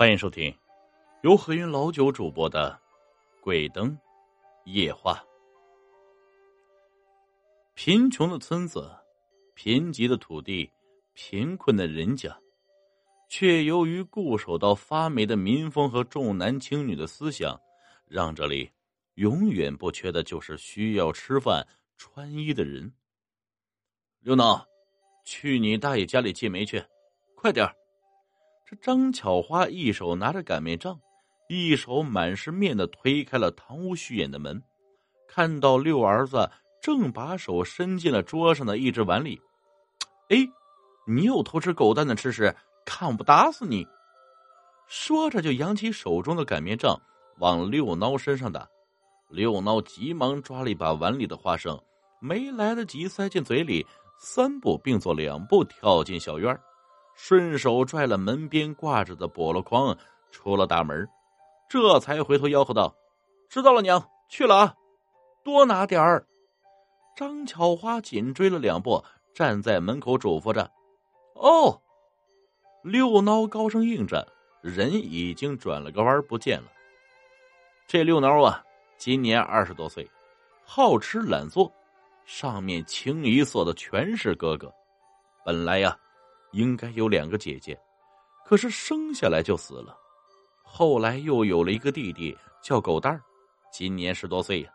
[0.00, 0.50] 欢迎收听
[1.20, 2.70] 由何云老九主播的
[3.42, 3.94] 《鬼灯
[4.64, 5.12] 夜话》。
[7.74, 8.90] 贫穷的村子，
[9.52, 10.70] 贫瘠的土地，
[11.12, 12.34] 贫困的人家，
[13.28, 17.60] 却由于固守到发霉的民风和重男轻女的思想，
[18.06, 18.70] 让这里
[19.16, 22.90] 永远不缺的就是需要吃饭穿衣的人。
[24.20, 24.66] 刘能，
[25.26, 26.82] 去你大爷家里借煤去，
[27.34, 27.76] 快点儿！
[28.70, 30.96] 这张巧花一手拿着擀面杖，
[31.48, 34.62] 一手满是面的推开了堂屋虚掩的门，
[35.26, 36.48] 看到六儿子
[36.80, 39.42] 正把手伸进了桌上的一只碗里。
[40.28, 40.36] 哎，
[41.04, 42.54] 你又偷吃狗蛋的吃食，
[42.84, 43.84] 看我不打死你！
[44.86, 46.96] 说着就扬起手中的擀面杖
[47.38, 48.68] 往六孬身上打。
[49.28, 51.76] 六孬急忙抓了一把碗里的花生，
[52.20, 53.84] 没来得及塞进嘴里，
[54.20, 56.56] 三步并作两步跳进小院
[57.22, 59.96] 顺手拽了门边挂着的笸箩筐，
[60.32, 61.06] 出了大门，
[61.68, 62.96] 这才回头吆喝道
[63.50, 64.74] ：“知道了，娘去了啊，
[65.44, 66.26] 多拿点儿。”
[67.14, 69.04] 张巧花紧追了两步，
[69.34, 70.72] 站在门口嘱咐着
[71.36, 71.78] ：“哦。”
[72.82, 74.26] 六孬高声应着，
[74.62, 76.72] 人已经转了个弯不见了。
[77.86, 78.64] 这六孬啊，
[78.96, 80.10] 今年二十多岁，
[80.64, 81.70] 好吃懒做，
[82.24, 84.72] 上面清一色的全是哥哥。
[85.44, 85.94] 本来呀。
[86.52, 87.78] 应该有两个姐姐，
[88.44, 89.96] 可是生下来就死了。
[90.62, 93.20] 后来又有了一个弟弟，叫狗蛋儿，
[93.72, 94.72] 今年十多岁呀。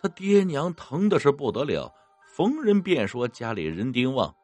[0.00, 1.92] 他爹娘疼的是不得了，
[2.34, 4.34] 逢人便说家里人丁旺，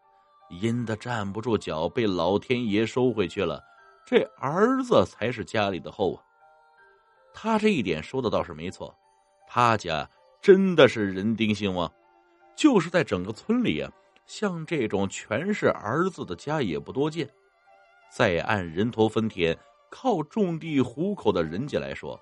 [0.48, 3.62] 阴的站不住脚，被老天爷收回去了。
[4.04, 6.22] 这儿子才是家里的后啊。
[7.34, 8.94] 他这一点说的倒是没错，
[9.46, 10.08] 他家
[10.40, 11.90] 真的是人丁兴旺，
[12.56, 13.90] 就是在整个村里呀。
[14.26, 17.28] 像这种全是儿子的家也不多见，
[18.10, 19.56] 再按人头分田、
[19.90, 22.18] 靠种地糊口的人家来说，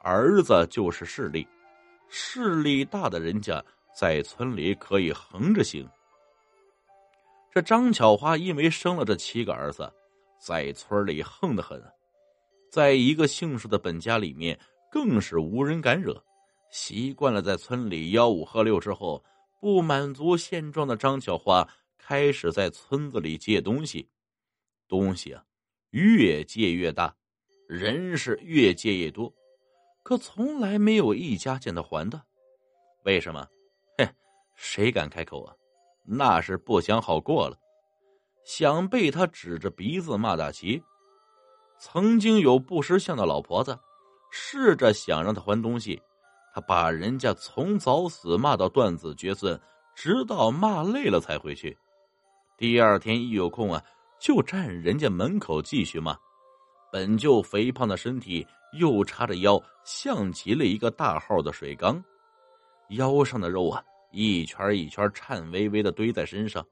[0.00, 1.46] 儿子就是势力，
[2.08, 3.62] 势力大的人家
[3.96, 5.88] 在村里可以横着行。
[7.52, 9.92] 这张巧花因为生了这七个儿子，
[10.40, 11.80] 在村里横得很，
[12.70, 14.58] 在一个姓氏的本家里面
[14.90, 16.20] 更是无人敢惹。
[16.70, 19.22] 习惯了在村里吆五喝六之后。
[19.64, 21.66] 不满足现状的张巧花
[21.96, 24.06] 开始在村子里借东西，
[24.86, 25.42] 东西啊
[25.88, 27.16] 越借越大，
[27.66, 29.32] 人是越借越多，
[30.02, 32.22] 可从来没有一家见他还的。
[33.06, 33.48] 为什么？
[33.96, 34.06] 嘿，
[34.54, 35.56] 谁敢开口啊？
[36.04, 37.58] 那是不想好过了，
[38.44, 40.82] 想被他指着鼻子骂大旗。
[41.78, 43.80] 曾经有不识相的老婆子，
[44.30, 46.02] 试着想让他还东西。
[46.54, 49.60] 他把人家从早死骂到断子绝孙，
[49.92, 51.76] 直到骂累了才回去。
[52.56, 53.82] 第二天一有空啊，
[54.20, 56.16] 就站人家门口继续骂。
[56.92, 58.46] 本就肥胖的身体
[58.78, 62.00] 又叉着腰，像极了一个大号的水缸，
[62.90, 63.82] 腰上的肉啊
[64.12, 66.64] 一圈一圈颤巍巍的堆在身上。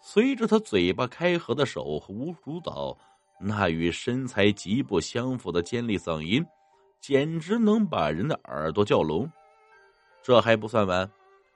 [0.00, 2.96] 随着他嘴巴开合的手和无主导，
[3.38, 6.42] 那与身材极不相符的尖利嗓音。
[7.00, 9.30] 简直能把人的耳朵叫聋，
[10.22, 11.10] 这还不算完，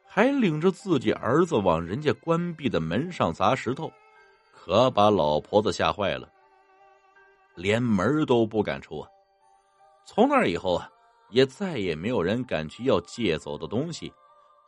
[0.06, 3.92] 还领着自己儿子往人家关闭的门上砸石头，
[4.52, 6.28] 可把老婆子吓坏了，
[7.54, 9.08] 连门都不敢出啊！
[10.06, 10.91] 从那以后啊，
[11.31, 14.12] 也再也没有人敢去要借走的东西，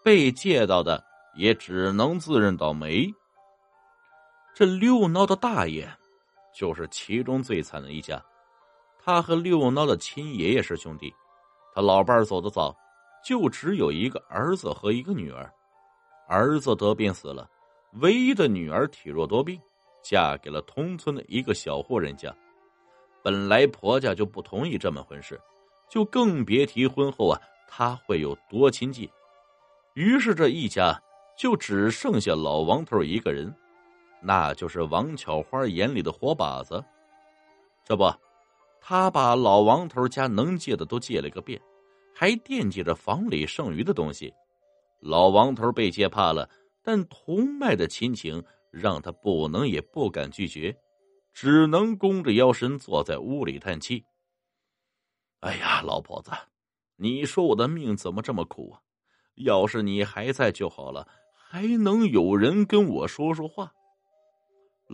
[0.03, 1.03] 被借到的
[1.35, 3.13] 也只能自认倒霉。
[4.55, 5.89] 这六孬的大爷，
[6.55, 8.23] 就是其中最惨的一家。
[9.05, 11.13] 他和六孬的亲爷爷是兄弟，
[11.75, 12.75] 他老伴走得早，
[13.23, 15.53] 就只有一个儿子和一个女儿。
[16.27, 17.47] 儿子得病死了，
[18.01, 19.61] 唯一的女儿体弱多病，
[20.03, 22.35] 嫁给了同村的一个小户人家。
[23.23, 25.39] 本来婆家就不同意这门婚事，
[25.91, 27.39] 就更别提婚后啊
[27.69, 29.07] 他会有多亲近。
[29.93, 30.99] 于是这一家
[31.37, 33.55] 就只剩下老王头一个人，
[34.23, 36.83] 那就是王巧花眼里的活靶子。
[37.85, 38.11] 这不。
[38.87, 41.59] 他把老王头家能借的都借了个遍，
[42.15, 44.31] 还惦记着房里剩余的东西。
[45.01, 46.47] 老王头被借怕了，
[46.83, 50.77] 但同脉的亲情让他不能也不敢拒绝，
[51.33, 54.05] 只能弓着腰身坐在屋里叹气。
[55.41, 56.31] 哎呀，老婆子，
[56.97, 58.83] 你说我的命怎么这么苦啊？
[59.37, 63.73] 要是你还在就好了，还能有人跟我说说话。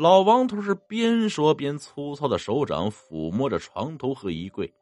[0.00, 4.72] 老王头是边说边粗糙的手掌抚摸着床头和衣柜，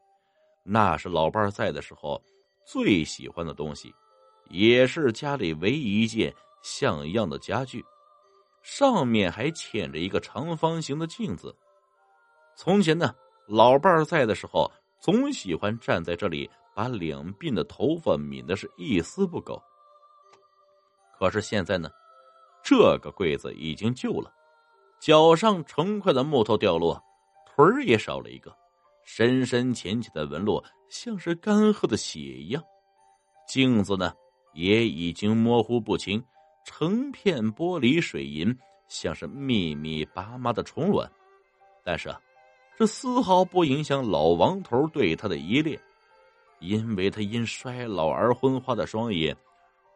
[0.62, 2.22] 那是老伴在的时候
[2.64, 3.92] 最喜欢的东西，
[4.48, 6.32] 也是家里唯一一件
[6.62, 7.84] 像样的家具，
[8.62, 11.52] 上面还嵌着一个长方形的镜子。
[12.54, 13.12] 从前呢，
[13.48, 19.60] 老伴在的时候，总喜欢站在这里，把两鬓的头发抿的是一丝不苟。
[21.18, 21.90] 可是现在呢，
[22.62, 24.32] 这个柜子已经旧了，
[25.00, 27.02] 脚上成块的木头掉落，
[27.46, 28.54] 腿儿也少了一个，
[29.04, 32.62] 深深浅浅的纹路像是干涸的血一样。
[33.46, 34.12] 镜子呢，
[34.54, 36.22] 也已经模糊不清，
[36.64, 38.56] 成片玻璃水银，
[38.88, 41.10] 像是密密麻麻的虫卵。
[41.84, 42.20] 但是啊。
[42.76, 45.76] 这丝毫不影响老王头对他的依恋，
[46.60, 49.36] 因为他因衰老而昏花的双眼，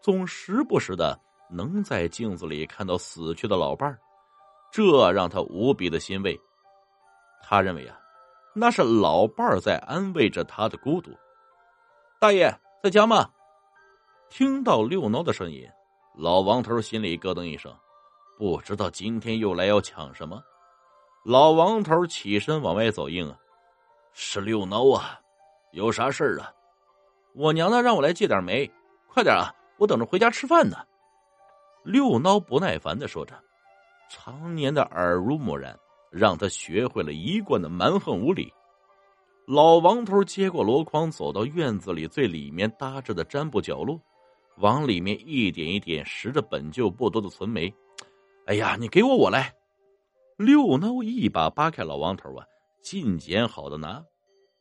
[0.01, 1.17] 总时不时的
[1.49, 4.01] 能在镜子里看到死去的老伴儿，
[4.73, 6.41] 这让他无比的欣慰。
[7.43, 7.97] 他认为啊，
[8.55, 11.11] 那是老伴儿在安慰着他的孤独。
[12.19, 12.53] 大爷
[12.83, 13.31] 在家吗？
[14.31, 15.69] 听到六孬的声音，
[16.17, 17.77] 老王头心里咯噔一声，
[18.39, 20.43] 不知道今天又来要抢什么。
[21.25, 23.37] 老王头起身往外走，应啊，
[24.15, 25.21] 是六孬啊，
[25.73, 26.51] 有啥事儿啊？
[27.35, 28.71] 我娘呢让我来借点煤，
[29.07, 30.79] 快点啊，我等着回家吃饭呢。
[31.83, 33.35] 六孬不耐烦的说着，
[34.09, 35.79] 常年的耳濡目染
[36.11, 38.53] 让他学会了一贯的蛮横无理。
[39.47, 44.01] 老王头接过箩筐，走到院子里最里面搭着的毡布角落，
[44.59, 47.73] 往里面一点一点拾着本就不多的存煤。
[48.47, 49.53] 哎呀，你给我，我来。
[50.37, 52.47] 六孬一把扒开老王头啊，
[52.83, 54.05] 尽捡好的拿，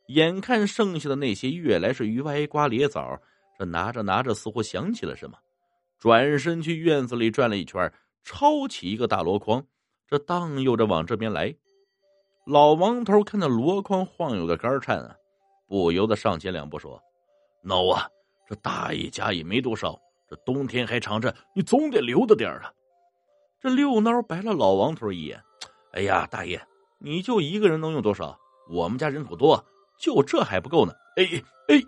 [0.08, 3.20] 眼看剩下的那些越来是鱼歪瓜裂枣，
[3.58, 5.38] 这拿着拿着似乎想起了什么，
[5.98, 9.64] 转身去院子里转了一圈，抄起一个大箩筐，
[10.08, 11.54] 这荡悠着往这边来。
[12.46, 15.14] 老王头看到箩筐晃悠的杆颤啊，
[15.68, 17.00] 不由得上前两步说
[17.64, 18.08] ：“孬啊，
[18.48, 22.72] 这大爷家也没多少，这冬天还长着，你总得留着点啊。”
[23.60, 25.40] 这六孬白了老王头一眼。
[25.92, 26.60] 哎呀，大爷，
[26.98, 28.36] 你就一个人能用多少？
[28.70, 29.64] 我们家人口多，
[29.98, 30.92] 就这还不够呢。
[31.16, 31.24] 哎
[31.68, 31.80] 哎，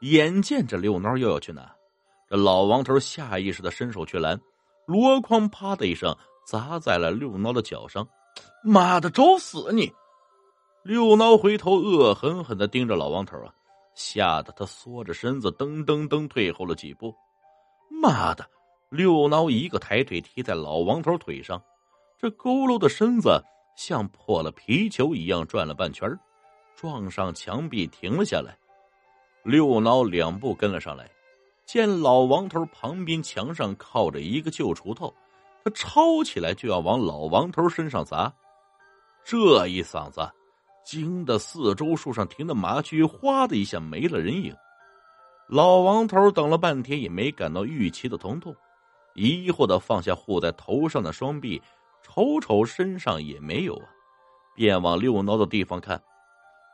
[0.00, 1.74] 眼见着六孬又要去拿，
[2.30, 4.40] 这老王头下意识的伸手去拦，
[4.86, 6.14] 箩筐啪的一声
[6.46, 8.06] 砸在了六孬的脚上。
[8.62, 9.92] 妈的，找死你！
[10.82, 13.52] 六孬回头恶狠狠的盯着老王头啊，
[13.94, 17.14] 吓得他缩着身子噔噔噔退后了几步。
[17.88, 18.46] 妈的！
[18.90, 21.62] 六孬一个抬腿踢在老王头腿上，
[22.18, 23.42] 这佝偻的身子
[23.76, 26.08] 像破了皮球一样转了半圈，
[26.74, 28.56] 撞上墙壁停了下来。
[29.44, 31.10] 六孬两步跟了上来，
[31.68, 35.14] 见老王头旁边墙上靠着一个旧锄头，
[35.62, 38.32] 他抄起来就要往老王头身上砸。
[39.22, 40.26] 这一嗓子
[40.82, 44.56] 惊得四周树上停的麻雀哗的一下没了人影。
[45.46, 48.56] 老王头等了半天也没感到预期的疼痛。
[49.14, 51.60] 疑惑的放下护在头上的双臂，
[52.02, 53.84] 瞅瞅身上也没有啊，
[54.54, 56.02] 便往六孬的地方看。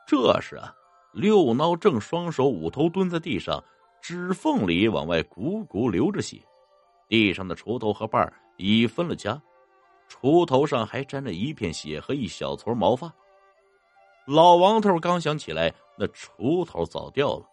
[0.07, 0.73] 这时啊，
[1.11, 3.61] 六孬正双手捂头蹲在地上，
[4.07, 6.39] 指缝里往外汩汩流着血，
[7.07, 9.41] 地上的锄头和把已分了家，
[10.07, 13.11] 锄头上还沾着一片血和一小撮毛发。
[14.27, 17.49] 老王头刚想起来，那锄头早掉了，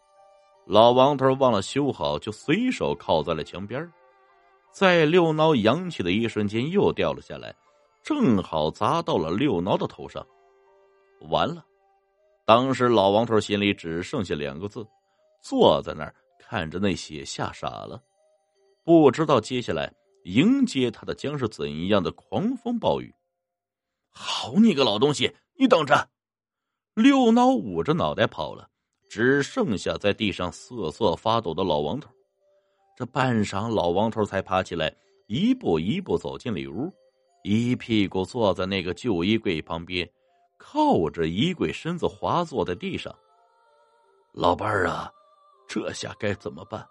[0.66, 3.90] 老王头忘了修好，就随手靠在了墙边
[4.70, 7.54] 在六孬扬起的一瞬间，又掉了下来，
[8.02, 10.22] 正好砸到了六孬的头上。
[11.30, 11.64] 完了！
[12.44, 14.86] 当时老王头心里只剩下两个字：
[15.40, 16.14] 坐在那儿
[16.52, 17.98] 看着那血，吓傻了，
[18.84, 19.90] 不知道接下来
[20.24, 23.10] 迎接他的将是怎样的狂风暴雨。
[24.10, 26.10] 好你个老东西，你等着！
[26.92, 28.68] 六孬捂着脑袋跑了，
[29.08, 32.10] 只剩下在地上瑟瑟发抖的老王头。
[32.98, 34.94] 这半晌，老王头才爬起来，
[35.28, 36.92] 一步一步走进里屋，
[37.44, 40.06] 一屁股坐在那个旧衣柜旁边，
[40.58, 43.10] 靠着衣柜，身子滑坐在地上。
[44.34, 45.10] 老伴儿啊，
[45.72, 46.86] 这下该怎么办？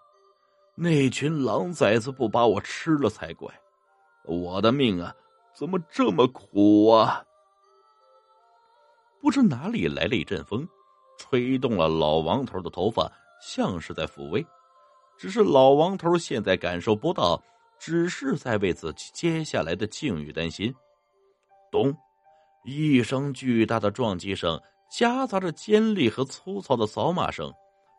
[0.74, 3.48] 那群狼崽子不把我吃了才怪！
[4.24, 5.14] 我的命啊，
[5.54, 7.24] 怎么这么苦啊？
[9.20, 10.68] 不知哪里来了一阵风，
[11.16, 13.08] 吹动了老王头的头发，
[13.40, 14.44] 像是在抚慰。
[15.16, 17.40] 只是老王头现在感受不到，
[17.78, 20.74] 只是在为自己接下来的境遇担心。
[21.70, 21.96] 咚！
[22.64, 24.60] 一声巨大的撞击声，
[24.90, 27.52] 夹杂着尖利和粗糙的扫码声，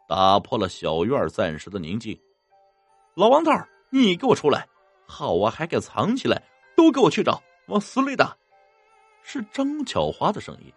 [0.07, 2.17] 打破了小院暂时的宁静。
[3.15, 3.51] 老王头，
[3.89, 4.67] 你给我出来！
[5.05, 6.41] 好啊，还敢藏起来！
[6.75, 8.35] 都给我去找，往死里打！
[9.21, 10.73] 是张巧花的声音。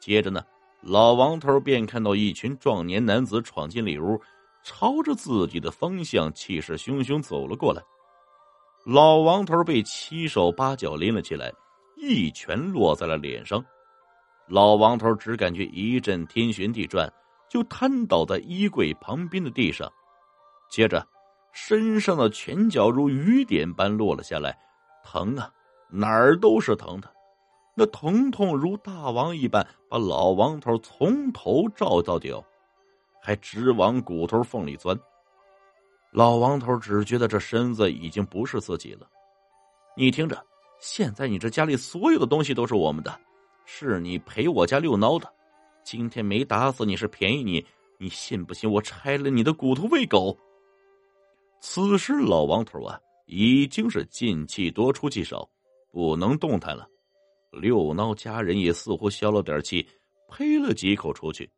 [0.00, 0.42] 接着呢，
[0.80, 4.20] 老王头便看到一群壮年男子闯进里屋。
[4.68, 7.80] 朝着自己的方向，气势汹汹走了过来。
[8.84, 11.52] 老王头被七手八脚拎了起来，
[11.96, 13.64] 一拳落在了脸上，
[14.48, 17.08] 老王头只感觉一阵天旋地转，
[17.48, 19.90] 就瘫倒在衣柜旁边的地上，
[20.70, 21.06] 接着
[21.52, 24.58] 身上的拳脚如雨点般落了下来，
[25.04, 25.50] 疼啊，
[25.88, 27.12] 哪儿都是疼的。
[27.78, 32.42] 那疼痛如大王一般，把老王头从头照到脚，
[33.20, 34.98] 还直往骨头缝里钻。
[36.10, 39.06] 老王头只觉得这身子已经不是自己了。
[39.94, 40.42] 你听着，
[40.80, 43.20] 现在你这家里所有的东西都是我们的，
[43.66, 45.30] 是你陪我家遛孬的。
[45.86, 47.64] 今天没打死你是便宜你，
[47.96, 50.36] 你信不信我拆了你的骨头喂狗？
[51.60, 55.48] 此时老王头啊，已经是进气多出气少，
[55.92, 56.88] 不能动弹了。
[57.52, 59.86] 六孬家人也似乎消了点气，
[60.28, 61.48] 呸了几口出去。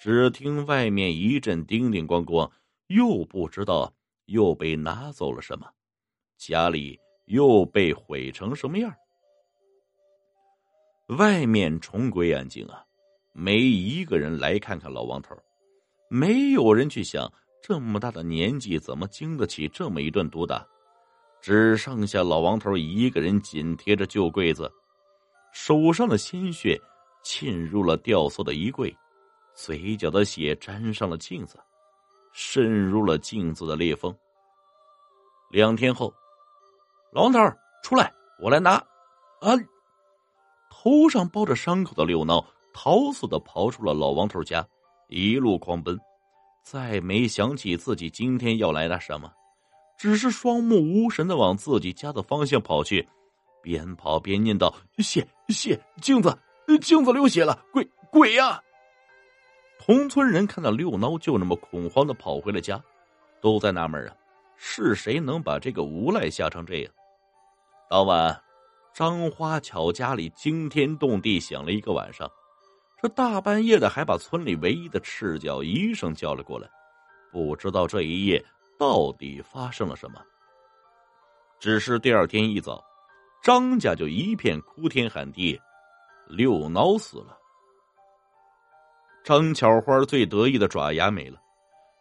[0.00, 2.50] 只听外面一阵叮叮咣咣，
[2.88, 5.70] 又不知道又被拿走了什么，
[6.36, 8.92] 家里又被毁成什么样。
[11.18, 12.84] 外面重归安静啊，
[13.32, 15.36] 没一个人来看看老王头，
[16.08, 17.32] 没有人去想
[17.62, 20.66] 这么大的年纪怎么经得起这么一顿毒打，
[21.40, 24.70] 只剩下老王头一个人紧贴着旧柜子。
[25.52, 26.80] 手上的鲜血
[27.22, 28.96] 浸入了吊索的衣柜，
[29.54, 31.58] 嘴角的血沾上了镜子，
[32.32, 34.14] 渗入了镜子的裂缝。
[35.50, 36.14] 两天后，
[37.12, 37.38] 老王头
[37.82, 38.74] 出来，我来拿。
[39.40, 39.56] 啊！
[40.70, 44.66] 头上包着伤口的六孬逃似的跑出了老王头家，
[45.08, 45.98] 一路狂奔，
[46.62, 49.32] 再没想起自己今天要来拿什么，
[49.98, 53.06] 只是双目无神的往自己家的方向跑去。
[53.62, 56.34] 边跑边念叨：“血血，镜子，
[56.80, 57.62] 镜子流血了！
[57.72, 58.62] 鬼鬼呀！”
[59.78, 62.82] 同村人看到六孬就那么恐慌的跑回了家，
[63.40, 64.16] 都在纳闷啊，
[64.56, 66.92] 是谁能把这个无赖吓成这样？
[67.90, 68.42] 当晚，
[68.94, 72.30] 张花巧家里惊天动地响了一个晚上，
[73.00, 76.68] 这大半夜的还把村里唯一的赤脚医生叫了过来，
[77.32, 78.44] 不知道这一夜
[78.78, 80.20] 到底发生了什么。
[81.58, 82.84] 只是第二天一早。
[83.42, 85.58] 张家就一片哭天喊地，
[86.28, 87.38] 六孬死了。
[89.24, 91.40] 张巧花最得意的爪牙没了，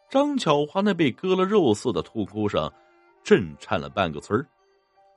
[0.10, 2.70] 张巧花那被割了肉似的痛哭声，
[3.24, 4.46] 震颤了半个村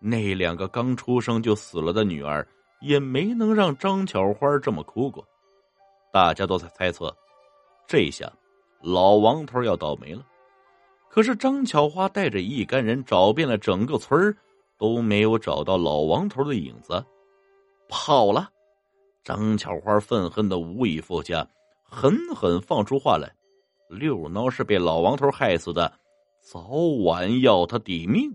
[0.00, 2.46] 那两个刚出生就死了的女儿，
[2.80, 5.26] 也没能让张巧花这么哭过。
[6.12, 7.12] 大家都在猜测，
[7.86, 8.30] 这下
[8.80, 10.24] 老王头要倒霉了。
[11.08, 14.36] 可是张巧花带着一干人找遍了整个村。
[14.78, 17.04] 都没有找到老王头的影子，
[17.88, 18.50] 跑了。
[19.22, 21.48] 张巧花愤恨的无以复加，
[21.84, 23.32] 狠狠放出话来
[23.88, 25.92] ：“六孬是被老王头害死的，
[26.40, 26.66] 早
[27.04, 28.28] 晚要他抵命。”